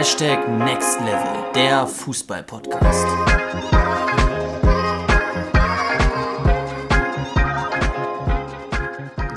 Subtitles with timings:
[0.00, 3.06] Hashtag Next Level, der Fußball-Podcast.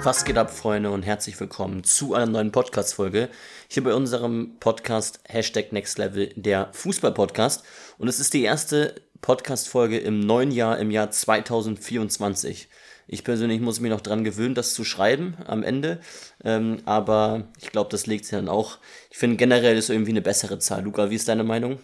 [0.06, 3.28] Was geht ab, Freunde, und herzlich willkommen zu einer neuen Podcast-Folge.
[3.68, 7.66] Hier bei unserem Podcast Hashtag Next Level, der Fußball-Podcast.
[7.98, 12.70] Und es ist die erste Podcast-Folge im neuen Jahr, im Jahr 2024.
[13.08, 16.00] Ich persönlich muss mich noch dran gewöhnen, das zu schreiben am Ende.
[16.44, 18.78] Ähm, aber ich glaube, das legt sich dann auch.
[19.12, 20.84] Ich finde generell ist irgendwie eine bessere Zahl.
[20.84, 21.80] Luca, wie ist deine Meinung?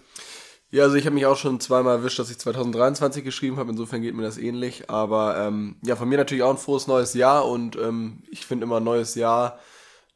[0.72, 3.72] Ja, also ich habe mich auch schon zweimal erwischt, dass ich 2023 geschrieben habe.
[3.72, 4.90] Insofern geht mir das ähnlich.
[4.90, 7.48] Aber ähm, ja, von mir natürlich auch ein frohes neues Jahr.
[7.48, 9.60] Und ähm, ich finde immer neues Jahr,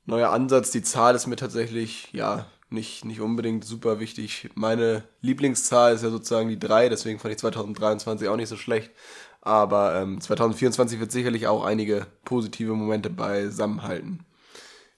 [0.05, 0.69] neuer Ansatz.
[0.69, 4.49] Die Zahl ist mir tatsächlich, ja, nicht, nicht unbedingt super wichtig.
[4.53, 6.89] Meine Lieblingszahl ist ja sozusagen die 3.
[6.89, 8.91] Deswegen fand ich 2023 auch nicht so schlecht.
[9.45, 14.25] Aber ähm, 2024 wird sicherlich auch einige positive Momente beisammenhalten.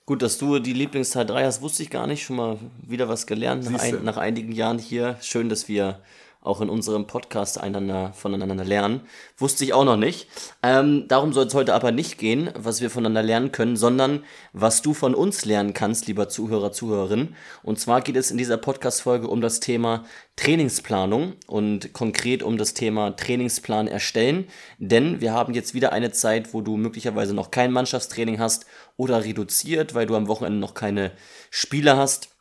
[0.05, 2.23] Gut, dass du die Lieblingszahl 3 hast, wusste ich gar nicht.
[2.23, 5.17] Schon mal wieder was gelernt nach, ein, nach einigen Jahren hier.
[5.19, 5.99] Schön, dass wir
[6.45, 9.01] auch in unserem Podcast einander, voneinander lernen.
[9.37, 10.27] Wusste ich auch noch nicht.
[10.63, 14.81] Ähm, darum soll es heute aber nicht gehen, was wir voneinander lernen können, sondern was
[14.81, 17.35] du von uns lernen kannst, lieber Zuhörer, Zuhörerin.
[17.63, 22.73] Und zwar geht es in dieser Podcast-Folge um das Thema Trainingsplanung und konkret um das
[22.73, 24.47] Thema Trainingsplan erstellen.
[24.77, 28.65] Denn wir haben jetzt wieder eine Zeit, wo du möglicherweise noch kein Mannschaftstraining hast
[28.97, 31.11] oder reduziert, weil du am Wochenende noch keine
[31.49, 32.34] Spiele hast.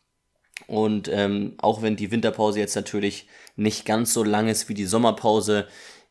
[0.67, 4.87] Und ähm, auch wenn die Winterpause jetzt natürlich nicht ganz so lang ist wie die
[4.87, 5.67] Sommerpause,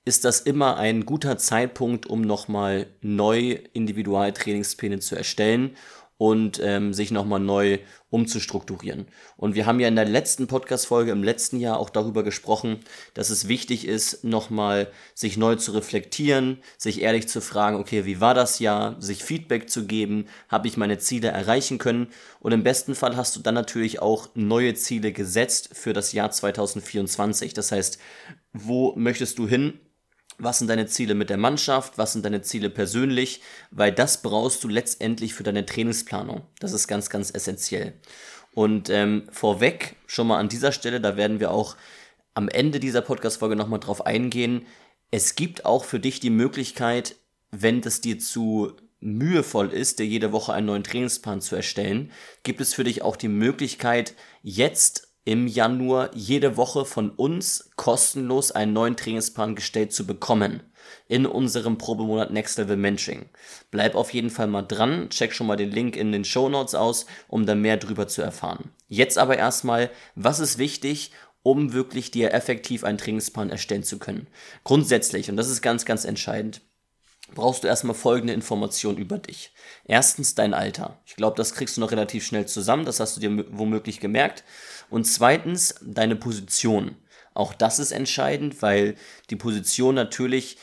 [0.05, 5.75] ist das immer ein guter Zeitpunkt, um nochmal neu Individualtrainingspläne zu erstellen
[6.23, 7.79] und ähm, sich nochmal neu
[8.09, 9.07] umzustrukturieren.
[9.35, 12.79] Und wir haben ja in der letzten Podcast-Folge im letzten Jahr auch darüber gesprochen,
[13.13, 18.21] dass es wichtig ist, nochmal sich neu zu reflektieren, sich ehrlich zu fragen, okay, wie
[18.21, 22.07] war das Jahr, sich Feedback zu geben, habe ich meine Ziele erreichen können
[22.39, 26.31] und im besten Fall hast du dann natürlich auch neue Ziele gesetzt für das Jahr
[26.31, 27.53] 2024.
[27.53, 27.99] Das heißt,
[28.53, 29.77] wo möchtest du hin?
[30.43, 34.63] Was sind deine Ziele mit der Mannschaft, was sind deine Ziele persönlich, weil das brauchst
[34.63, 36.41] du letztendlich für deine Trainingsplanung.
[36.59, 37.93] Das ist ganz, ganz essentiell.
[38.53, 41.75] Und ähm, vorweg, schon mal an dieser Stelle, da werden wir auch
[42.33, 44.65] am Ende dieser Podcast-Folge nochmal drauf eingehen.
[45.11, 47.15] Es gibt auch für dich die Möglichkeit,
[47.51, 52.11] wenn das dir zu mühevoll ist, dir jede Woche einen neuen Trainingsplan zu erstellen,
[52.43, 58.51] gibt es für dich auch die Möglichkeit, jetzt im Januar jede Woche von uns kostenlos
[58.51, 60.63] einen neuen Trainingsplan gestellt zu bekommen
[61.07, 63.29] in unserem Probemonat Next Level Mentoring.
[63.71, 66.75] Bleib auf jeden Fall mal dran, check schon mal den Link in den Show Notes
[66.75, 68.71] aus, um da mehr drüber zu erfahren.
[68.87, 71.11] Jetzt aber erstmal, was ist wichtig,
[71.41, 74.27] um wirklich dir effektiv einen Trainingsplan erstellen zu können?
[74.63, 76.61] Grundsätzlich, und das ist ganz, ganz entscheidend,
[77.33, 79.53] brauchst du erstmal folgende Informationen über dich.
[79.85, 80.99] Erstens dein Alter.
[81.05, 84.43] Ich glaube, das kriegst du noch relativ schnell zusammen, das hast du dir womöglich gemerkt.
[84.89, 86.95] Und zweitens deine Position.
[87.33, 88.95] Auch das ist entscheidend, weil
[89.29, 90.57] die Position natürlich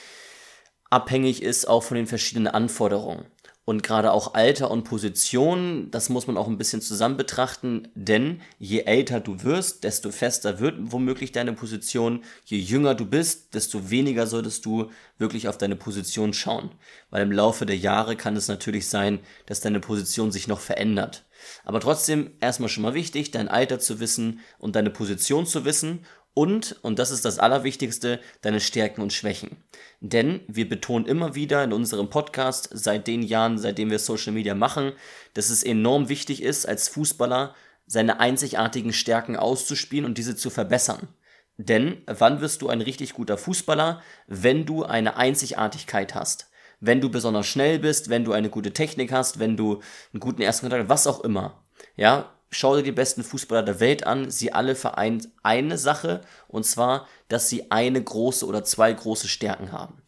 [0.89, 3.27] abhängig ist auch von den verschiedenen Anforderungen.
[3.71, 8.41] Und gerade auch Alter und Position, das muss man auch ein bisschen zusammen betrachten, denn
[8.59, 12.25] je älter du wirst, desto fester wird womöglich deine Position.
[12.45, 16.73] Je jünger du bist, desto weniger solltest du wirklich auf deine Position schauen.
[17.11, 21.23] Weil im Laufe der Jahre kann es natürlich sein, dass deine Position sich noch verändert.
[21.65, 26.01] Aber trotzdem erstmal schon mal wichtig, dein Alter zu wissen und deine Position zu wissen
[26.35, 29.65] und, und das ist das Allerwichtigste, deine Stärken und Schwächen.
[30.01, 34.55] Denn wir betonen immer wieder in unserem Podcast, seit den Jahren, seitdem wir Social Media
[34.55, 34.93] machen,
[35.35, 37.55] dass es enorm wichtig ist, als Fußballer
[37.87, 41.09] seine einzigartigen Stärken auszuspielen und diese zu verbessern.
[41.57, 46.51] Denn wann wirst du ein richtig guter Fußballer, wenn du eine Einzigartigkeit hast?
[46.79, 50.41] Wenn du besonders schnell bist, wenn du eine gute Technik hast, wenn du einen guten
[50.41, 51.63] ersten Kontakt hast, was auch immer.
[51.97, 54.31] Ja, schau dir die besten Fußballer der Welt an.
[54.31, 59.73] Sie alle vereint eine Sache und zwar, dass sie eine große oder zwei große Stärken
[59.73, 60.03] haben.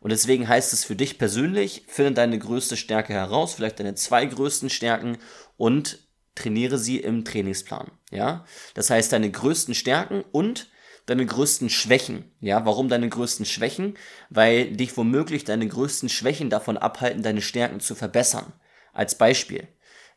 [0.00, 4.24] Und deswegen heißt es für dich persönlich, finde deine größte Stärke heraus, vielleicht deine zwei
[4.24, 5.18] größten Stärken
[5.56, 5.98] und
[6.36, 7.90] trainiere sie im Trainingsplan.
[8.10, 8.44] Ja,
[8.74, 10.70] das heißt deine größten Stärken und
[11.06, 12.30] deine größten Schwächen.
[12.40, 13.96] Ja, warum deine größten Schwächen?
[14.30, 18.52] Weil dich womöglich deine größten Schwächen davon abhalten, deine Stärken zu verbessern.
[18.92, 19.66] Als Beispiel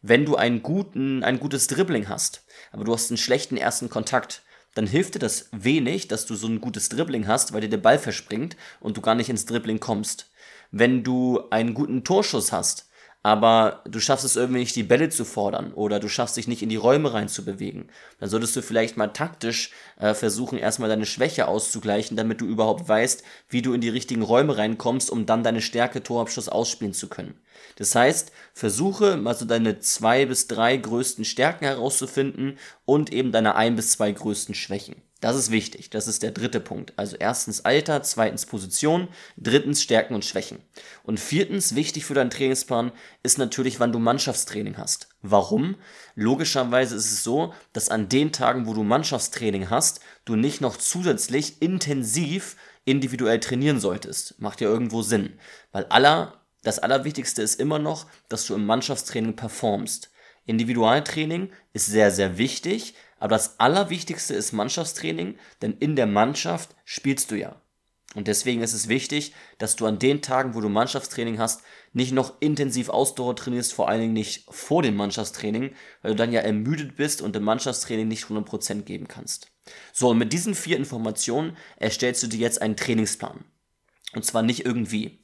[0.01, 4.41] wenn du einen guten, ein gutes Dribbling hast, aber du hast einen schlechten ersten Kontakt,
[4.73, 7.77] dann hilft dir das wenig, dass du so ein gutes Dribbling hast, weil dir der
[7.77, 10.31] Ball verspringt und du gar nicht ins Dribbling kommst.
[10.71, 12.89] Wenn du einen guten Torschuss hast,
[13.23, 16.63] aber du schaffst es irgendwie nicht, die Bälle zu fordern oder du schaffst dich nicht
[16.63, 21.47] in die Räume reinzubewegen, dann solltest du vielleicht mal taktisch äh, versuchen, erstmal deine Schwäche
[21.47, 25.61] auszugleichen, damit du überhaupt weißt, wie du in die richtigen Räume reinkommst, um dann deine
[25.61, 27.39] Stärke Torabschluss ausspielen zu können.
[27.75, 33.55] Das heißt, versuche mal so deine zwei bis drei größten Stärken herauszufinden und eben deine
[33.55, 34.95] ein bis zwei größten Schwächen.
[35.21, 35.91] Das ist wichtig.
[35.91, 36.93] Das ist der dritte Punkt.
[36.97, 39.07] Also erstens Alter, zweitens Position,
[39.37, 40.59] drittens Stärken und Schwächen.
[41.03, 42.91] Und viertens, wichtig für deinen Trainingsplan,
[43.21, 45.09] ist natürlich, wann du Mannschaftstraining hast.
[45.21, 45.75] Warum?
[46.15, 50.75] Logischerweise ist es so, dass an den Tagen, wo du Mannschaftstraining hast, du nicht noch
[50.75, 54.41] zusätzlich intensiv individuell trainieren solltest.
[54.41, 55.39] Macht ja irgendwo Sinn.
[55.71, 60.09] Weil aller, das Allerwichtigste ist immer noch, dass du im Mannschaftstraining performst.
[60.47, 67.29] Individualtraining ist sehr, sehr wichtig, aber das Allerwichtigste ist Mannschaftstraining, denn in der Mannschaft spielst
[67.29, 67.61] du ja.
[68.15, 71.61] Und deswegen ist es wichtig, dass du an den Tagen, wo du Mannschaftstraining hast,
[71.93, 76.33] nicht noch intensiv Ausdauer trainierst, vor allen Dingen nicht vor dem Mannschaftstraining, weil du dann
[76.33, 79.51] ja ermüdet bist und im Mannschaftstraining nicht 100% geben kannst.
[79.93, 83.45] So, und mit diesen vier Informationen erstellst du dir jetzt einen Trainingsplan.
[84.13, 85.21] Und zwar nicht irgendwie.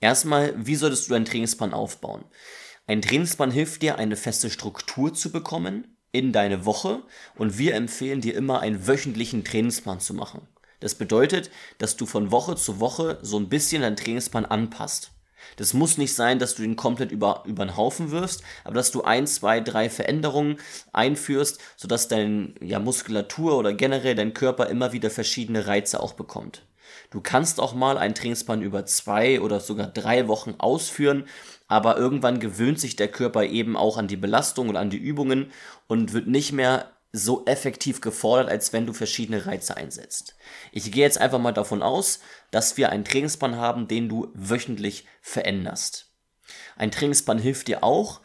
[0.00, 2.24] Erstmal, wie solltest du deinen Trainingsplan aufbauen?
[2.86, 7.02] Ein Trainingsplan hilft dir, eine feste Struktur zu bekommen, in deine Woche
[7.36, 10.48] und wir empfehlen dir immer einen wöchentlichen Trainingsplan zu machen.
[10.80, 15.10] Das bedeutet, dass du von Woche zu Woche so ein bisschen deinen Trainingsplan anpasst.
[15.56, 18.90] Das muss nicht sein, dass du ihn komplett über, über den Haufen wirfst, aber dass
[18.90, 20.58] du ein, zwei, drei Veränderungen
[20.92, 26.62] einführst, sodass deine ja, Muskulatur oder generell dein Körper immer wieder verschiedene Reize auch bekommt.
[27.10, 31.24] Du kannst auch mal einen Trainingsplan über zwei oder sogar drei Wochen ausführen,
[31.68, 35.52] aber irgendwann gewöhnt sich der Körper eben auch an die Belastung und an die Übungen
[35.86, 40.34] und wird nicht mehr so effektiv gefordert, als wenn du verschiedene Reize einsetzt.
[40.72, 42.20] Ich gehe jetzt einfach mal davon aus,
[42.50, 46.10] dass wir einen Trainingsplan haben, den du wöchentlich veränderst.
[46.76, 48.20] Ein Trainingsplan hilft dir auch,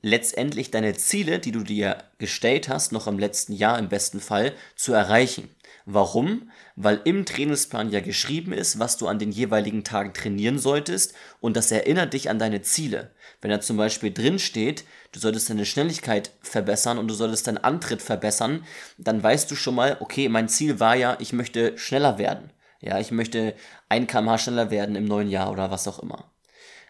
[0.00, 4.54] letztendlich deine Ziele, die du dir gestellt hast, noch im letzten Jahr im besten Fall,
[4.76, 5.50] zu erreichen.
[5.90, 6.50] Warum?
[6.76, 11.56] Weil im Trainingsplan ja geschrieben ist, was du an den jeweiligen Tagen trainieren solltest und
[11.56, 13.12] das erinnert dich an deine Ziele.
[13.40, 17.56] Wenn da zum Beispiel drin steht, du solltest deine Schnelligkeit verbessern und du solltest deinen
[17.56, 18.66] Antritt verbessern,
[18.98, 22.50] dann weißt du schon mal, okay, mein Ziel war ja, ich möchte schneller werden.
[22.82, 23.54] Ja, ich möchte
[23.88, 26.30] 1 kmh schneller werden im neuen Jahr oder was auch immer.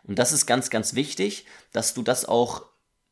[0.02, 2.64] Und das ist ganz, ganz wichtig, dass du das auch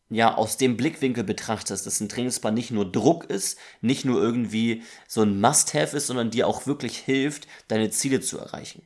[0.08, 4.82] ja, aus dem Blickwinkel betrachtest, dass ein Trainingsplan nicht nur Druck ist, nicht nur irgendwie
[5.08, 8.82] so ein Must-Have ist, sondern dir auch wirklich hilft, deine Ziele zu erreichen.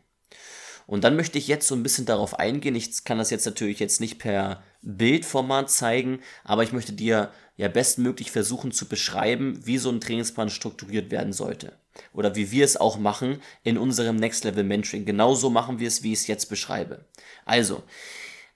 [0.87, 2.75] Und dann möchte ich jetzt so ein bisschen darauf eingehen.
[2.75, 7.69] Ich kann das jetzt natürlich jetzt nicht per Bildformat zeigen, aber ich möchte dir ja
[7.69, 11.75] bestmöglich versuchen zu beschreiben, wie so ein Trainingsplan strukturiert werden sollte.
[12.12, 15.05] Oder wie wir es auch machen in unserem Next Level Mentoring.
[15.05, 17.05] Genauso machen wir es, wie ich es jetzt beschreibe.
[17.44, 17.84] Also,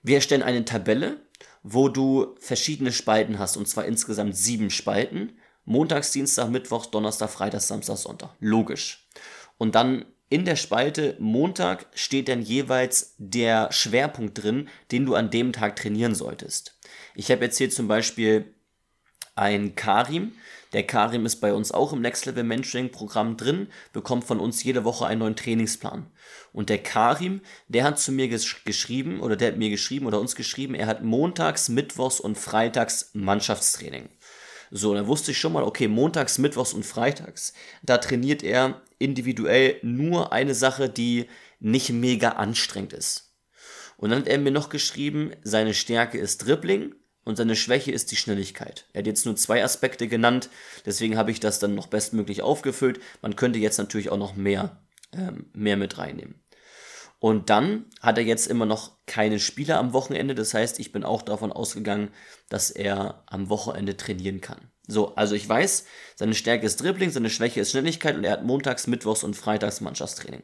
[0.03, 1.21] wir erstellen eine Tabelle,
[1.67, 5.39] wo du verschiedene Spalten hast, und zwar insgesamt sieben Spalten.
[5.63, 8.35] Montags, Dienstag, Mittwoch, Donnerstag, Freitag, Samstag, Sonntag.
[8.39, 9.09] Logisch.
[9.57, 15.31] Und dann in der Spalte Montag steht dann jeweils der Schwerpunkt drin, den du an
[15.31, 16.79] dem Tag trainieren solltest.
[17.15, 18.53] Ich habe jetzt hier zum Beispiel
[19.33, 20.33] ein Karim,
[20.73, 24.63] der Karim ist bei uns auch im Next Level Mentoring Programm drin, bekommt von uns
[24.63, 26.07] jede Woche einen neuen Trainingsplan.
[26.51, 30.19] Und der Karim, der hat zu mir gesch geschrieben, oder der hat mir geschrieben oder
[30.19, 34.09] uns geschrieben, er hat montags, mittwochs und freitags Mannschaftstraining.
[34.71, 37.53] So, dann wusste ich schon mal, okay, montags, mittwochs und freitags,
[37.83, 41.27] da trainiert er individuell nur eine Sache, die
[41.59, 43.33] nicht mega anstrengend ist.
[43.97, 46.95] Und dann hat er mir noch geschrieben, seine Stärke ist Dribbling,
[47.25, 48.85] und seine Schwäche ist die Schnelligkeit.
[48.93, 50.49] Er hat jetzt nur zwei Aspekte genannt,
[50.85, 53.01] deswegen habe ich das dann noch bestmöglich aufgefüllt.
[53.21, 56.41] Man könnte jetzt natürlich auch noch mehr, ähm, mehr mit reinnehmen.
[57.19, 60.35] Und dann hat er jetzt immer noch keine Spieler am Wochenende.
[60.35, 62.11] Das heißt, ich bin auch davon ausgegangen,
[62.49, 64.71] dass er am Wochenende trainieren kann.
[64.87, 68.43] So, also ich weiß, seine Stärke ist Dribbling, seine Schwäche ist Schnelligkeit und er hat
[68.43, 70.43] montags, mittwochs und freitags Mannschaftstraining.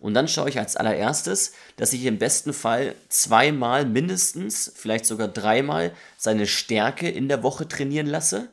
[0.00, 5.28] Und dann schaue ich als allererstes, dass ich im besten Fall zweimal mindestens, vielleicht sogar
[5.28, 8.48] dreimal seine Stärke in der Woche trainieren lasse.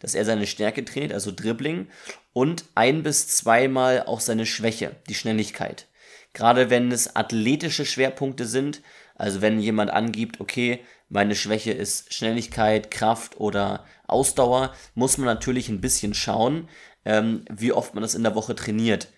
[0.00, 1.88] Dass er seine Stärke trainiert, also Dribbling,
[2.34, 5.86] und ein bis zweimal auch seine Schwäche, die Schnelligkeit.
[6.34, 8.82] Gerade wenn es athletische Schwerpunkte sind,
[9.14, 15.68] also wenn jemand angibt, okay, meine Schwäche ist Schnelligkeit, Kraft oder Ausdauer, muss man natürlich
[15.68, 16.68] ein bisschen schauen,
[17.04, 19.08] ähm, wie oft man das in der Woche trainiert.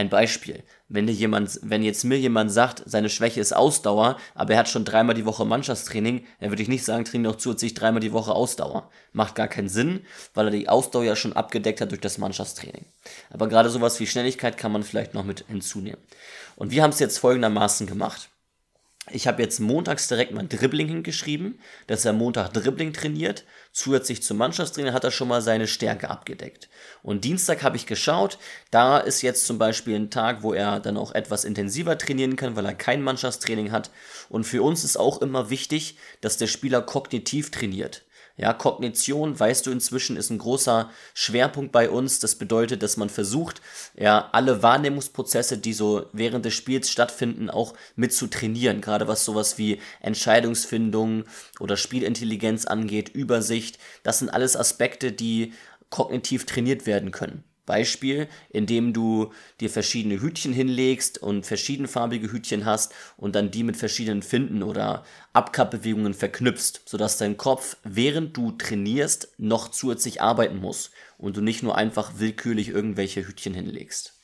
[0.00, 0.62] Ein Beispiel.
[0.88, 4.68] Wenn dir jemand, wenn jetzt mir jemand sagt, seine Schwäche ist Ausdauer, aber er hat
[4.70, 8.14] schon dreimal die Woche Mannschaftstraining, dann würde ich nicht sagen, trainiere noch zusätzlich dreimal die
[8.14, 8.88] Woche Ausdauer.
[9.12, 12.86] Macht gar keinen Sinn, weil er die Ausdauer ja schon abgedeckt hat durch das Mannschaftstraining.
[13.28, 16.00] Aber gerade sowas wie Schnelligkeit kann man vielleicht noch mit hinzunehmen.
[16.56, 18.30] Und wir haben es jetzt folgendermaßen gemacht.
[19.12, 23.44] Ich habe jetzt montags direkt mal Dribbling hingeschrieben, dass er Montag Dribbling trainiert.
[23.72, 26.68] Zusätzlich zum Mannschaftstraining hat er schon mal seine Stärke abgedeckt.
[27.02, 28.38] Und Dienstag habe ich geschaut,
[28.70, 32.56] da ist jetzt zum Beispiel ein Tag, wo er dann auch etwas intensiver trainieren kann,
[32.56, 33.90] weil er kein Mannschaftstraining hat.
[34.28, 38.02] Und für uns ist auch immer wichtig, dass der Spieler kognitiv trainiert.
[38.40, 42.20] Ja, Kognition, weißt du inzwischen, ist ein großer Schwerpunkt bei uns.
[42.20, 43.60] Das bedeutet, dass man versucht,
[43.94, 48.80] ja, alle Wahrnehmungsprozesse, die so während des Spiels stattfinden, auch mit zu trainieren.
[48.80, 51.24] Gerade was sowas wie Entscheidungsfindung
[51.58, 53.78] oder Spielintelligenz angeht, Übersicht.
[54.04, 55.52] Das sind alles Aspekte, die
[55.90, 57.44] kognitiv trainiert werden können.
[57.66, 63.76] Beispiel, indem du dir verschiedene Hütchen hinlegst und verschiedenfarbige Hütchen hast und dann die mit
[63.76, 70.90] verschiedenen Finden oder Abkappbewegungen verknüpfst, sodass dein Kopf, während du trainierst, noch zusätzlich arbeiten muss
[71.18, 74.19] und du nicht nur einfach willkürlich irgendwelche Hütchen hinlegst.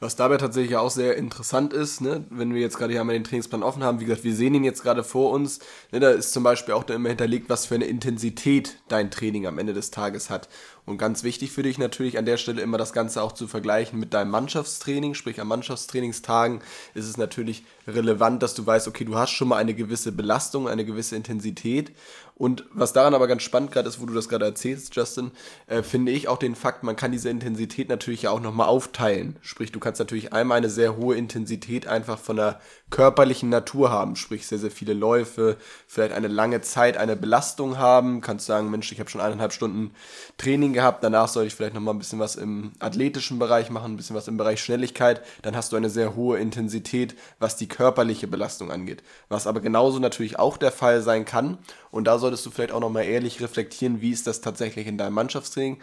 [0.00, 3.24] Was dabei tatsächlich auch sehr interessant ist, ne, wenn wir jetzt gerade hier einmal den
[3.24, 5.60] Trainingsplan offen haben, wie gesagt, wir sehen ihn jetzt gerade vor uns,
[5.92, 9.46] ne, da ist zum Beispiel auch da immer hinterlegt, was für eine Intensität dein Training
[9.46, 10.48] am Ende des Tages hat.
[10.86, 13.98] Und ganz wichtig für dich natürlich an der Stelle immer das Ganze auch zu vergleichen
[13.98, 15.14] mit deinem Mannschaftstraining.
[15.14, 16.60] Sprich, an Mannschaftstrainingstagen
[16.92, 20.68] ist es natürlich relevant, dass du weißt, okay, du hast schon mal eine gewisse Belastung,
[20.68, 21.92] eine gewisse Intensität.
[22.36, 25.30] Und was daran aber ganz spannend gerade ist, wo du das gerade erzählst, Justin,
[25.68, 29.36] äh, finde ich auch den Fakt, man kann diese Intensität natürlich ja auch nochmal aufteilen.
[29.40, 32.60] Sprich, du kannst natürlich einmal eine sehr hohe Intensität einfach von der
[32.90, 38.20] körperlichen Natur haben, sprich sehr, sehr viele Läufe, vielleicht eine lange Zeit eine Belastung haben,
[38.20, 39.92] kannst sagen, Mensch, ich habe schon eineinhalb Stunden
[40.36, 43.96] Training gehabt, danach soll ich vielleicht nochmal ein bisschen was im athletischen Bereich machen, ein
[43.96, 48.26] bisschen was im Bereich Schnelligkeit, dann hast du eine sehr hohe Intensität, was die körperliche
[48.26, 49.04] Belastung angeht.
[49.28, 51.58] Was aber genauso natürlich auch der Fall sein kann,
[51.94, 55.12] und da solltest du vielleicht auch nochmal ehrlich reflektieren, wie ist das tatsächlich in deinem
[55.12, 55.78] Mannschaftstraining,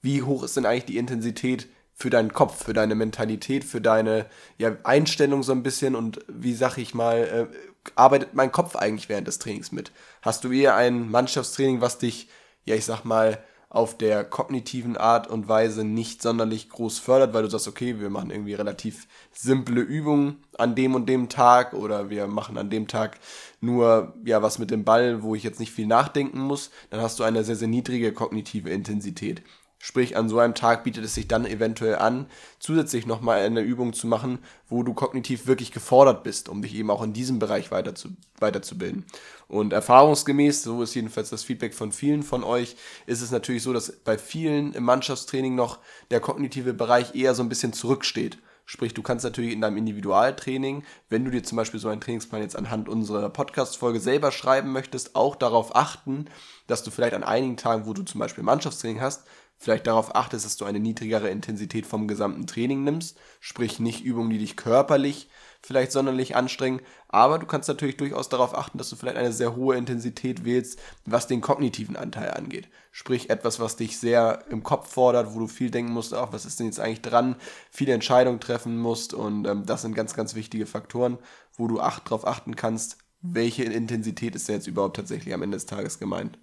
[0.00, 4.26] wie hoch ist denn eigentlich die Intensität für deinen Kopf, für deine Mentalität, für deine
[4.58, 7.56] ja, Einstellung so ein bisschen und wie sag ich mal, äh,
[7.96, 9.90] arbeitet mein Kopf eigentlich während des Trainings mit?
[10.20, 12.28] Hast du eher ein Mannschaftstraining, was dich,
[12.64, 17.42] ja ich sag mal, auf der kognitiven Art und Weise nicht sonderlich groß fördert, weil
[17.42, 22.10] du sagst, okay, wir machen irgendwie relativ simple Übungen an dem und dem Tag oder
[22.10, 23.18] wir machen an dem Tag
[23.62, 27.18] nur ja was mit dem Ball, wo ich jetzt nicht viel nachdenken muss, dann hast
[27.18, 29.42] du eine sehr sehr niedrige kognitive Intensität.
[29.84, 32.26] Sprich, an so einem Tag bietet es sich dann eventuell an,
[32.60, 36.88] zusätzlich nochmal eine Übung zu machen, wo du kognitiv wirklich gefordert bist, um dich eben
[36.88, 39.04] auch in diesem Bereich weiter zu, weiterzubilden.
[39.48, 43.72] Und erfahrungsgemäß, so ist jedenfalls das Feedback von vielen von euch, ist es natürlich so,
[43.72, 45.80] dass bei vielen im Mannschaftstraining noch
[46.12, 48.38] der kognitive Bereich eher so ein bisschen zurücksteht.
[48.64, 52.42] Sprich, du kannst natürlich in deinem Individualtraining, wenn du dir zum Beispiel so einen Trainingsplan
[52.42, 56.26] jetzt anhand unserer Podcast-Folge selber schreiben möchtest, auch darauf achten,
[56.68, 59.24] dass du vielleicht an einigen Tagen, wo du zum Beispiel Mannschaftstraining hast,
[59.62, 64.30] vielleicht darauf achtest, dass du eine niedrigere Intensität vom gesamten Training nimmst, sprich nicht Übungen,
[64.30, 65.28] die dich körperlich
[65.64, 69.54] vielleicht sonderlich anstrengen, aber du kannst natürlich durchaus darauf achten, dass du vielleicht eine sehr
[69.54, 72.68] hohe Intensität wählst, was den kognitiven Anteil angeht.
[72.90, 76.44] Sprich etwas, was dich sehr im Kopf fordert, wo du viel denken musst, auch was
[76.44, 77.36] ist denn jetzt eigentlich dran,
[77.70, 81.18] viele Entscheidungen treffen musst und ähm, das sind ganz, ganz wichtige Faktoren,
[81.54, 85.56] wo du acht, darauf achten kannst, welche Intensität ist denn jetzt überhaupt tatsächlich am Ende
[85.56, 86.38] des Tages gemeint.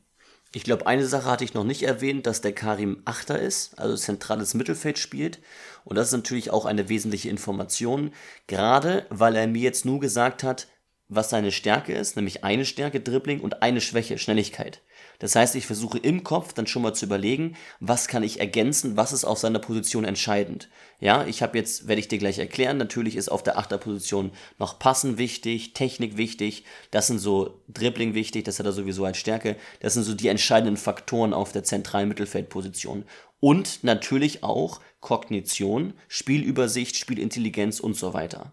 [0.52, 3.96] Ich glaube, eine Sache hatte ich noch nicht erwähnt, dass der Karim Achter ist, also
[3.96, 5.40] zentrales Mittelfeld spielt.
[5.86, 8.12] Und das ist natürlich auch eine wesentliche Information,
[8.48, 10.68] gerade weil er mir jetzt nur gesagt hat,
[11.08, 14.82] was seine Stärke ist, nämlich eine Stärke Dribbling und eine Schwäche Schnelligkeit.
[15.20, 18.96] Das heißt, ich versuche im Kopf dann schon mal zu überlegen, was kann ich ergänzen,
[18.98, 20.70] was ist auf seiner Position entscheidend.
[21.02, 24.80] Ja, ich habe jetzt, werde ich dir gleich erklären, natürlich ist auf der Achterposition noch
[24.80, 29.58] Passen wichtig, Technik wichtig, das sind so Dribbling wichtig, das hat er sowieso als Stärke,
[29.82, 33.04] das sind so die entscheidenden Faktoren auf der zentralen Mittelfeldposition.
[33.42, 38.52] Und natürlich auch Kognition, Spielübersicht, Spielintelligenz und so weiter.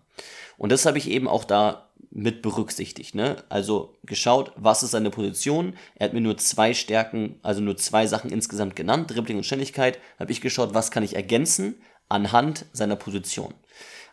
[0.58, 1.85] Und das habe ich eben auch da
[2.16, 3.14] mit berücksichtigt.
[3.14, 3.36] Ne?
[3.50, 5.74] Also geschaut, was ist seine Position.
[5.96, 9.98] Er hat mir nur zwei Stärken, also nur zwei Sachen insgesamt genannt, Dribbling und Schnelligkeit.
[10.18, 11.74] Habe ich geschaut, was kann ich ergänzen
[12.08, 13.52] anhand seiner Position.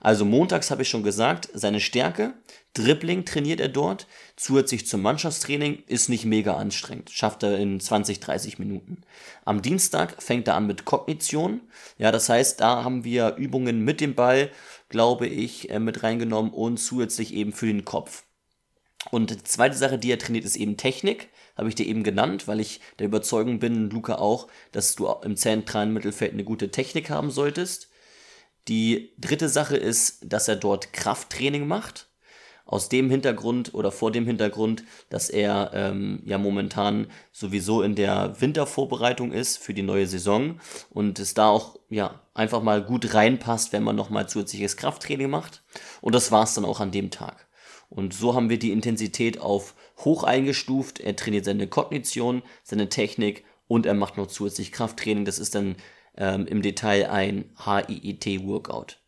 [0.01, 2.33] Also montags habe ich schon gesagt, seine Stärke,
[2.73, 4.05] Dribbling trainiert er dort,
[4.35, 9.03] zusätzlich zum Mannschaftstraining, ist nicht mega anstrengend, schafft er in 20, 30 Minuten.
[9.45, 11.61] Am Dienstag fängt er an mit Kognition,
[11.97, 14.49] ja, das heißt, da haben wir Übungen mit dem Ball,
[14.93, 18.25] glaube ich, äh, mit reingenommen und zusätzlich eben für den Kopf.
[19.09, 21.29] Und die zweite Sache, die er trainiert, ist eben Technik.
[21.57, 25.35] Habe ich dir eben genannt, weil ich der Überzeugung bin, Luca auch, dass du im
[25.35, 27.89] zentralen Mittelfeld eine gute Technik haben solltest.
[28.67, 32.12] Die dritte Sache ist, dass er dort Krafttraining macht.
[32.65, 38.39] Aus dem Hintergrund oder vor dem Hintergrund, dass er ähm, ja momentan sowieso in der
[38.39, 43.73] Wintervorbereitung ist für die neue Saison und es da auch ja einfach mal gut reinpasst,
[43.73, 45.63] wenn man nochmal zusätzliches Krafttraining macht.
[46.01, 47.47] Und das war es dann auch an dem Tag.
[47.89, 50.99] Und so haben wir die Intensität auf hoch eingestuft.
[50.99, 55.25] Er trainiert seine Kognition, seine Technik und er macht noch zusätzlich Krafttraining.
[55.25, 55.75] Das ist dann
[56.17, 59.02] ähm, im Detail ein HIIT-Workout.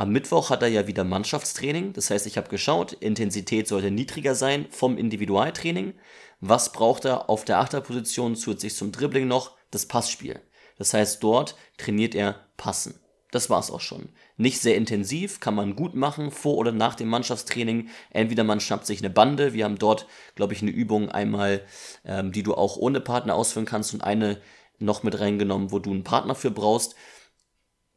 [0.00, 1.92] Am Mittwoch hat er ja wieder Mannschaftstraining.
[1.92, 5.94] Das heißt, ich habe geschaut, Intensität sollte niedriger sein vom Individualtraining.
[6.40, 9.56] Was braucht er auf der Achterposition zusätzlich zum Dribbling noch?
[9.72, 10.40] Das Passspiel.
[10.78, 13.00] Das heißt, dort trainiert er Passen.
[13.32, 14.10] Das war's auch schon.
[14.36, 17.88] Nicht sehr intensiv, kann man gut machen, vor oder nach dem Mannschaftstraining.
[18.10, 21.62] Entweder man schnappt sich eine Bande, wir haben dort, glaube ich, eine Übung einmal,
[22.04, 24.40] ähm, die du auch ohne Partner ausführen kannst und eine
[24.78, 26.94] noch mit reingenommen, wo du einen Partner für brauchst.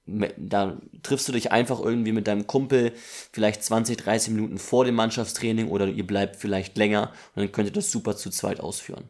[0.05, 2.93] Da triffst du dich einfach irgendwie mit deinem Kumpel
[3.31, 7.69] vielleicht 20, 30 Minuten vor dem Mannschaftstraining oder ihr bleibt vielleicht länger und dann könnt
[7.69, 9.09] ihr das super zu zweit ausführen.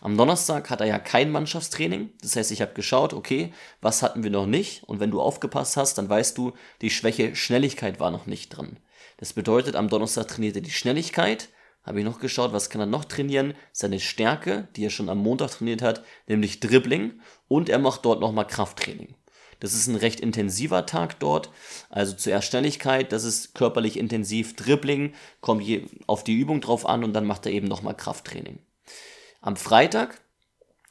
[0.00, 2.10] Am Donnerstag hat er ja kein Mannschaftstraining.
[2.22, 4.84] Das heißt, ich habe geschaut, okay, was hatten wir noch nicht?
[4.84, 8.78] Und wenn du aufgepasst hast, dann weißt du, die Schwäche Schnelligkeit war noch nicht dran.
[9.16, 11.48] Das bedeutet, am Donnerstag trainiert er die Schnelligkeit.
[11.82, 13.54] Habe ich noch geschaut, was kann er noch trainieren?
[13.72, 17.20] Seine Stärke, die er schon am Montag trainiert hat, nämlich Dribbling.
[17.48, 19.14] Und er macht dort nochmal Krafttraining.
[19.60, 21.50] Das ist ein recht intensiver Tag dort.
[21.90, 24.56] Also zuerst Schnelligkeit, das ist körperlich intensiv.
[24.56, 28.58] Dribbling kommt je auf die Übung drauf an und dann macht er eben nochmal Krafttraining.
[29.40, 30.20] Am Freitag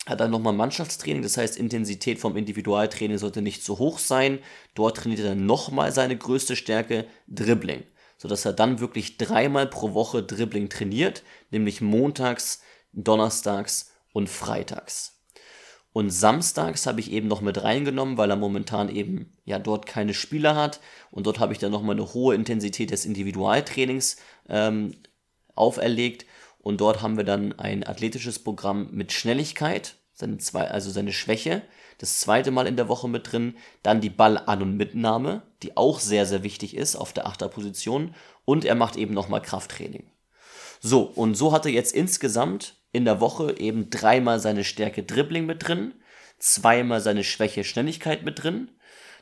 [0.06, 4.40] hat er nochmal Mannschaftstraining, das heißt Intensität vom Individualtraining sollte nicht zu hoch sein.
[4.74, 7.84] Dort trainiert er nochmal seine größte Stärke, Dribbling,
[8.18, 12.62] sodass er dann wirklich dreimal pro Woche Dribbling trainiert, nämlich montags,
[12.92, 15.19] donnerstags und freitags.
[16.00, 20.14] Und samstags habe ich eben noch mit reingenommen, weil er momentan eben ja dort keine
[20.14, 20.80] Spieler hat.
[21.12, 24.16] Und dort habe ich dann nochmal eine hohe Intensität des Individualtrainings
[24.48, 24.96] ähm,
[25.56, 26.26] auferlegt.
[26.60, 31.64] Und dort haben wir dann ein athletisches Programm mit Schnelligkeit, seine zwei, also seine Schwäche,
[31.98, 36.00] das zweite Mal in der Woche mit drin, dann die Ballan- und Mitnahme, die auch
[36.00, 38.16] sehr, sehr wichtig ist auf der Achterposition
[38.46, 40.10] und er macht eben nochmal Krafttraining.
[40.80, 45.46] So, und so hat er jetzt insgesamt in der Woche eben dreimal seine Stärke Dribbling
[45.46, 45.94] mit drin,
[46.40, 48.70] zweimal seine Schwäche Schnelligkeit mit drin.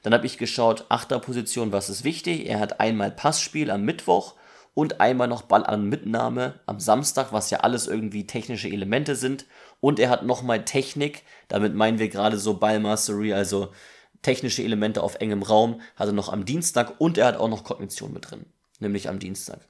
[0.04, 2.48] Dann habe ich geschaut, Achterposition, was ist wichtig?
[2.48, 4.36] Er hat einmal Passspiel am Mittwoch
[4.74, 9.48] und einmal noch Ball an Mitnahme am Samstag, was ja alles irgendwie technische Elemente sind.
[9.80, 13.74] Und er hat nochmal Technik, damit meinen wir gerade so Ballmastery, also
[14.22, 17.64] technische Elemente auf engem Raum, hat er noch am Dienstag und er hat auch noch
[17.64, 18.46] Kognition mit drin,
[18.80, 19.62] nämlich am Dienstag.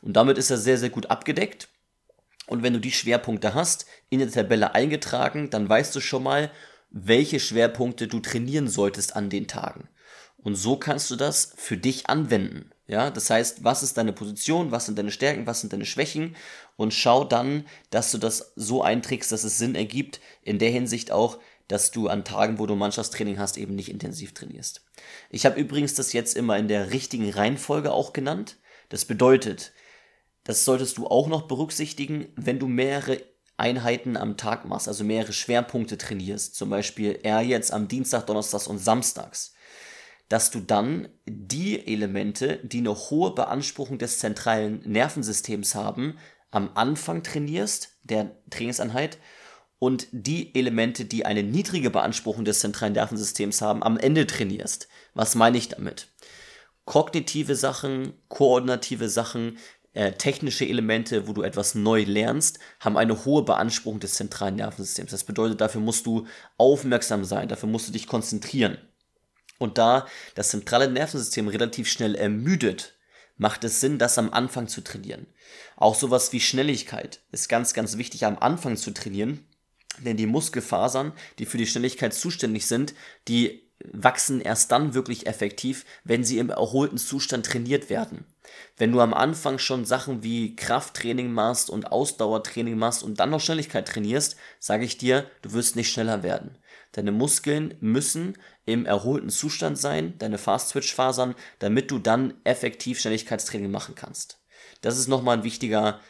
[0.00, 1.68] Und damit ist er sehr, sehr gut abgedeckt.
[2.46, 6.50] Und wenn du die Schwerpunkte hast, in der Tabelle eingetragen, dann weißt du schon mal,
[6.90, 9.88] welche Schwerpunkte du trainieren solltest an den Tagen.
[10.36, 12.70] Und so kannst du das für dich anwenden.
[12.86, 16.36] Ja, das heißt, was ist deine Position, was sind deine Stärken, was sind deine Schwächen
[16.76, 21.10] und schau dann, dass du das so einträgst, dass es Sinn ergibt, in der Hinsicht
[21.10, 24.84] auch, dass du an Tagen, wo du Mannschaftstraining hast, eben nicht intensiv trainierst.
[25.30, 28.58] Ich habe übrigens das jetzt immer in der richtigen Reihenfolge auch genannt.
[28.90, 29.72] Das bedeutet,
[30.44, 33.20] das solltest du auch noch berücksichtigen, wenn du mehrere
[33.56, 38.66] Einheiten am Tag machst, also mehrere Schwerpunkte trainierst, zum Beispiel er jetzt am Dienstag, Donnerstags
[38.66, 39.54] und Samstags
[40.28, 46.18] dass du dann die Elemente, die eine hohe Beanspruchung des zentralen Nervensystems haben,
[46.50, 49.18] am Anfang trainierst, der Trainingseinheit,
[49.80, 54.88] und die Elemente, die eine niedrige Beanspruchung des zentralen Nervensystems haben, am Ende trainierst.
[55.12, 56.08] Was meine ich damit?
[56.86, 59.58] Kognitive Sachen, koordinative Sachen,
[59.94, 65.10] äh, technische Elemente, wo du etwas neu lernst, haben eine hohe Beanspruchung des zentralen Nervensystems.
[65.10, 66.26] Das bedeutet, dafür musst du
[66.58, 68.78] aufmerksam sein, dafür musst du dich konzentrieren.
[69.58, 72.94] Und da das zentrale Nervensystem relativ schnell ermüdet,
[73.36, 75.26] macht es Sinn, das am Anfang zu trainieren.
[75.76, 79.46] Auch sowas wie Schnelligkeit ist ganz, ganz wichtig am Anfang zu trainieren,
[80.00, 82.94] denn die Muskelfasern, die für die Schnelligkeit zuständig sind,
[83.28, 88.24] die wachsen erst dann wirklich effektiv, wenn sie im erholten Zustand trainiert werden.
[88.76, 93.40] Wenn du am Anfang schon Sachen wie Krafttraining machst und Ausdauertraining machst und dann noch
[93.40, 96.58] Schnelligkeit trainierst, sage ich dir, du wirst nicht schneller werden.
[96.92, 103.94] Deine Muskeln müssen im erholten Zustand sein, deine Fast-Twitch-Fasern, damit du dann effektiv Schnelligkeitstraining machen
[103.94, 104.40] kannst.
[104.80, 106.00] Das ist nochmal ein wichtiger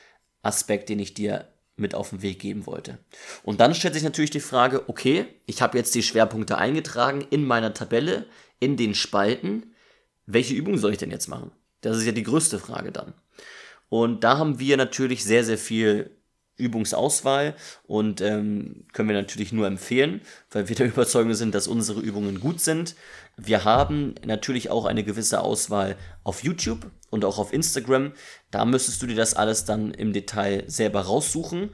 [0.42, 2.98] Aspekt, den ich dir mit auf den Weg geben wollte.
[3.42, 7.44] Und dann stellt sich natürlich die Frage, okay, ich habe jetzt die Schwerpunkte eingetragen in
[7.44, 8.26] meiner Tabelle,
[8.60, 9.74] in den Spalten.
[10.26, 11.50] Welche Übungen soll ich denn jetzt machen?
[11.84, 13.14] Das ist ja die größte Frage dann.
[13.88, 16.10] Und da haben wir natürlich sehr, sehr viel
[16.56, 17.54] Übungsauswahl
[17.86, 20.20] und ähm, können wir natürlich nur empfehlen,
[20.50, 22.94] weil wir der Überzeugung sind, dass unsere Übungen gut sind.
[23.36, 28.12] Wir haben natürlich auch eine gewisse Auswahl auf YouTube und auch auf Instagram.
[28.50, 31.70] Da müsstest du dir das alles dann im Detail selber raussuchen.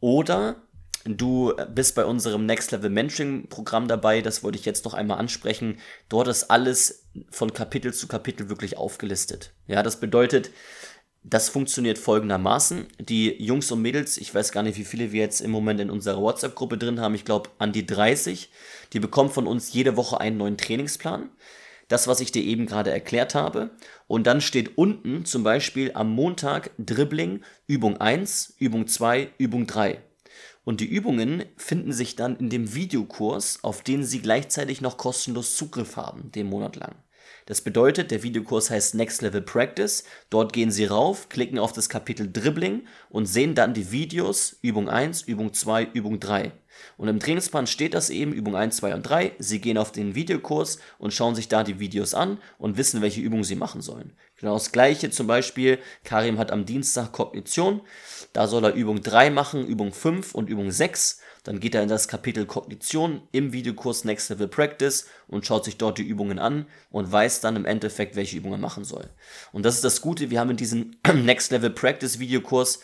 [0.00, 0.62] Oder
[1.04, 4.20] du bist bei unserem Next Level Mentoring Programm dabei.
[4.22, 5.78] Das wollte ich jetzt noch einmal ansprechen.
[6.08, 9.52] Dort ist alles von Kapitel zu Kapitel wirklich aufgelistet.
[9.66, 10.50] Ja, das bedeutet,
[11.22, 12.86] Das funktioniert folgendermaßen.
[13.00, 15.90] Die Jungs und Mädels, ich weiß gar nicht, wie viele wir jetzt im Moment in
[15.90, 18.50] unserer WhatsApp-Gruppe drin haben, ich glaube an die 30,
[18.92, 21.28] die bekommen von uns jede Woche einen neuen Trainingsplan.
[21.88, 23.70] Das, was ich dir eben gerade erklärt habe.
[24.06, 30.00] Und dann steht unten zum Beispiel am Montag Dribbling, Übung 1, Übung 2, Übung 3.
[30.64, 35.56] Und die Übungen finden sich dann in dem Videokurs, auf den Sie gleichzeitig noch kostenlos
[35.56, 36.94] Zugriff haben, den Monat lang.
[37.46, 40.04] Das bedeutet, der Videokurs heißt Next Level Practice.
[40.28, 44.88] Dort gehen Sie rauf, klicken auf das Kapitel Dribbling und sehen dann die Videos Übung
[44.90, 46.52] 1, Übung 2, Übung 3.
[46.96, 49.32] Und im Trainingsplan steht das eben, Übung 1, 2 und 3.
[49.38, 53.20] Sie gehen auf den Videokurs und schauen sich da die Videos an und wissen, welche
[53.20, 54.12] Übungen sie machen sollen.
[54.38, 57.80] Genau das gleiche zum Beispiel, Karim hat am Dienstag Kognition.
[58.32, 61.20] Da soll er Übung 3 machen, Übung 5 und Übung 6.
[61.42, 65.76] Dann geht er in das Kapitel Kognition im Videokurs Next Level Practice und schaut sich
[65.76, 69.10] dort die Übungen an und weiß dann im Endeffekt, welche Übungen er machen soll.
[69.52, 72.80] Und das ist das Gute, wir haben in diesem Next Level Practice Videokurs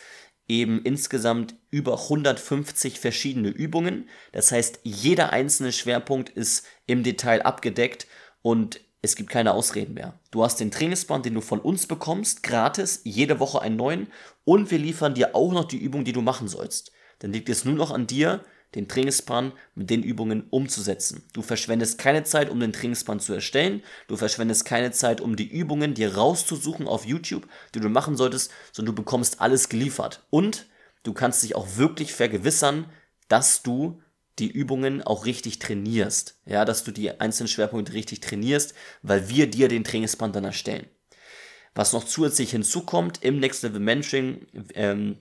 [0.47, 4.09] eben insgesamt über 150 verschiedene Übungen.
[4.31, 8.07] Das heißt, jeder einzelne Schwerpunkt ist im Detail abgedeckt
[8.41, 10.19] und es gibt keine Ausreden mehr.
[10.31, 14.07] Du hast den Trainingsplan, den du von uns bekommst, gratis, jede Woche einen neuen
[14.43, 16.91] und wir liefern dir auch noch die Übung, die du machen sollst.
[17.19, 21.23] Dann liegt es nur noch an dir, den Trainingsplan mit den Übungen umzusetzen.
[21.33, 23.83] Du verschwendest keine Zeit, um den Trainingsplan zu erstellen.
[24.07, 28.51] Du verschwendest keine Zeit, um die Übungen dir rauszusuchen auf YouTube, die du machen solltest,
[28.73, 30.25] sondern du bekommst alles geliefert.
[30.29, 30.67] Und
[31.03, 32.89] du kannst dich auch wirklich vergewissern,
[33.29, 34.01] dass du
[34.39, 36.39] die Übungen auch richtig trainierst.
[36.45, 40.87] Ja, dass du die einzelnen Schwerpunkte richtig trainierst, weil wir dir den Trainingsplan dann erstellen.
[41.73, 45.17] Was noch zusätzlich hinzukommt im Next Level Mentoring, ähm,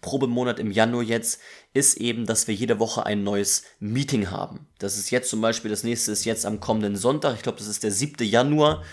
[0.00, 1.40] Probemonat im Januar jetzt,
[1.72, 4.68] ist eben, dass wir jede Woche ein neues Meeting haben.
[4.78, 7.66] Das ist jetzt zum Beispiel, das nächste ist jetzt am kommenden Sonntag, ich glaube, das
[7.66, 8.24] ist der 7.
[8.26, 8.84] Januar.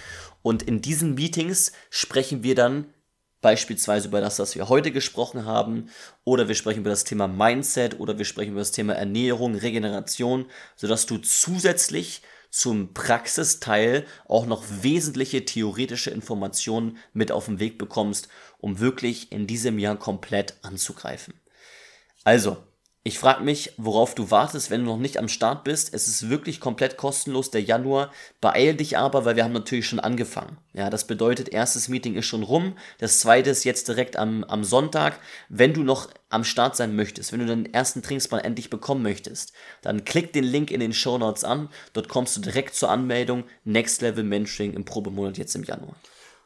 [0.42, 2.94] Und in diesen Meetings sprechen wir dann
[3.46, 5.92] beispielsweise über das, was wir heute gesprochen haben,
[6.24, 10.48] oder wir sprechen über das Thema Mindset oder wir sprechen über das Thema Ernährung, Regeneration,
[10.76, 18.30] sodass du zusätzlich zum Praxisteil auch noch wesentliche theoretische Informationen mit auf den Weg bekommst,
[18.58, 21.36] um wirklich in diesem Jahr komplett anzugreifen.
[22.24, 22.58] Also,
[23.08, 25.94] ich frage mich, worauf du wartest, wenn du noch nicht am Start bist.
[25.94, 28.12] Es ist wirklich komplett kostenlos, der Januar.
[28.42, 30.58] Beeil dich aber, weil wir haben natürlich schon angefangen.
[30.74, 32.76] Ja, das bedeutet, erstes Meeting ist schon rum.
[32.98, 35.20] Das zweite ist jetzt direkt am, am Sonntag.
[35.50, 39.54] Wenn du noch am Start sein möchtest, wenn du den ersten Trainingsplan endlich bekommen möchtest,
[39.84, 41.70] dann klick den Link in den Show Notes an.
[41.94, 43.44] Dort kommst du direkt zur Anmeldung.
[43.66, 45.96] Next Level Mentoring im Probemonat jetzt im Januar.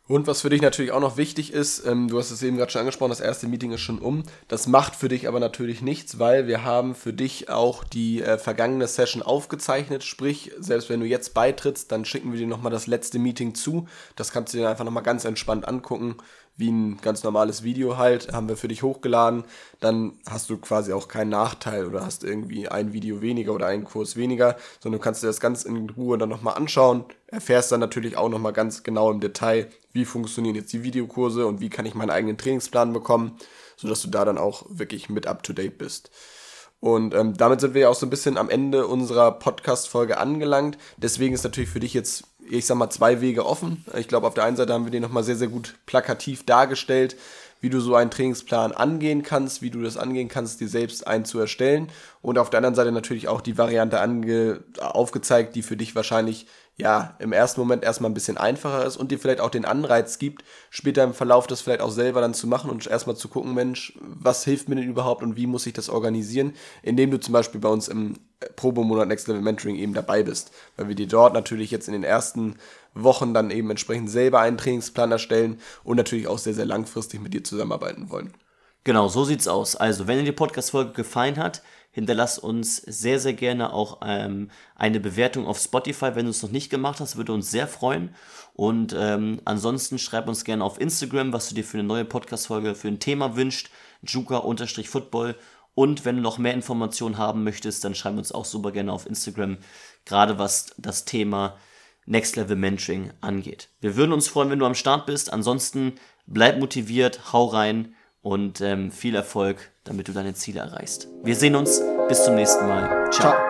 [0.10, 2.72] Und was für dich natürlich auch noch wichtig ist, ähm, du hast es eben gerade
[2.72, 4.24] schon angesprochen, das erste Meeting ist schon um.
[4.48, 8.40] Das macht für dich aber natürlich nichts, weil wir haben für dich auch die äh,
[8.40, 10.04] vergangene Session aufgezeichnet.
[10.04, 13.88] Sprich, selbst wenn du jetzt beitrittst, dann schicken wir dir nochmal das letzte Meeting zu.
[14.16, 16.16] Das kannst du dir einfach nochmal ganz entspannt angucken
[16.60, 19.46] wie ein ganz normales Video halt, haben wir für dich hochgeladen.
[19.80, 23.86] Dann hast du quasi auch keinen Nachteil oder hast irgendwie ein Video weniger oder einen
[23.86, 27.06] Kurs weniger, sondern du kannst dir das ganz in Ruhe dann nochmal anschauen.
[27.28, 31.62] Erfährst dann natürlich auch nochmal ganz genau im Detail, wie funktionieren jetzt die Videokurse und
[31.62, 33.38] wie kann ich meinen eigenen Trainingsplan bekommen,
[33.78, 36.12] sodass du da dann auch wirklich mit up to date bist.
[36.82, 40.78] Und ähm, damit sind wir ja auch so ein bisschen am Ende unserer Podcast-Folge angelangt.
[40.98, 43.86] Deswegen ist natürlich für dich jetzt ich sag mal, zwei Wege offen.
[43.98, 47.16] Ich glaube, auf der einen Seite haben wir den nochmal sehr, sehr gut plakativ dargestellt,
[47.62, 51.26] wie du so einen Trainingsplan angehen kannst, wie du das angehen kannst, dir selbst einen
[51.26, 51.90] zu erstellen.
[52.22, 54.00] Und auf der anderen Seite natürlich auch die Variante
[54.80, 56.48] aufgezeigt, die für dich wahrscheinlich
[56.80, 60.18] ja, im ersten Moment erstmal ein bisschen einfacher ist und dir vielleicht auch den Anreiz
[60.18, 63.54] gibt, später im Verlauf das vielleicht auch selber dann zu machen und erstmal zu gucken,
[63.54, 67.34] Mensch, was hilft mir denn überhaupt und wie muss ich das organisieren, indem du zum
[67.34, 68.14] Beispiel bei uns im
[68.56, 72.06] Probemonat Next Level Mentoring eben dabei bist, weil wir dir dort natürlich jetzt in den
[72.06, 72.56] ersten
[72.94, 77.34] Wochen dann eben entsprechend selber einen Trainingsplan erstellen und natürlich auch sehr, sehr langfristig mit
[77.34, 78.34] dir zusammenarbeiten wollen.
[78.86, 79.76] Genau, so sieht's aus.
[79.76, 81.62] Also, wenn dir die Podcast-Folge gefallen hat,
[82.00, 86.50] Hinterlass uns sehr, sehr gerne auch ähm, eine Bewertung auf Spotify, wenn du es noch
[86.50, 88.16] nicht gemacht hast, würde uns sehr freuen.
[88.54, 92.76] Und ähm, ansonsten schreib uns gerne auf Instagram, was du dir für eine neue Podcast-Folge
[92.76, 93.70] für ein Thema wünscht.
[94.04, 95.36] Juka-Football.
[95.76, 99.06] Und wenn du noch mehr Informationen haben möchtest, dann schreib uns auch super gerne auf
[99.06, 99.58] Instagram,
[100.06, 101.58] gerade was das Thema
[102.06, 103.68] Next Level Mentoring angeht.
[103.82, 105.34] Wir würden uns freuen, wenn du am Start bist.
[105.34, 105.96] Ansonsten
[106.28, 111.08] bleib motiviert, hau rein und ähm, viel Erfolg, damit du deine Ziele erreichst.
[111.24, 111.82] Wir sehen uns.
[112.08, 113.10] Bis zum nächsten Mal.
[113.12, 113.32] Ciao.
[113.34, 113.49] Ciao.